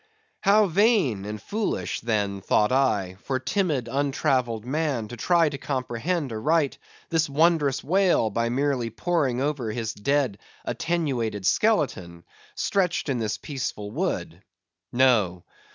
How 0.39 0.65
vain 0.65 1.25
and 1.25 1.39
foolish, 1.39 1.99
then, 2.01 2.41
thought 2.41 2.71
I, 2.71 3.17
for 3.21 3.37
timid 3.37 3.87
untravelled 3.87 4.65
man 4.65 5.07
to 5.09 5.15
try 5.15 5.47
to 5.47 5.59
comprehend 5.59 6.33
aright 6.33 6.79
this 7.09 7.29
wondrous 7.29 7.83
whale, 7.83 8.31
by 8.31 8.49
merely 8.49 8.89
poring 8.89 9.41
over 9.41 9.71
his 9.71 9.93
dead 9.93 10.39
attenuated 10.65 11.45
skeleton, 11.45 12.23
stretched 12.55 13.09
in 13.09 13.19
this 13.19 13.37
peaceful 13.37 13.91
wood. 13.91 14.41
No. 14.91 15.43